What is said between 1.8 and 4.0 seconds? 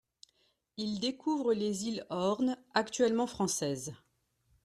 îles Horn, actuellement françaises.